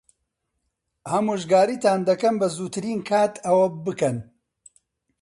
[1.07, 4.17] ئامۆژگاریتان دەکەم بە زووترین کات ئەوە بکەن.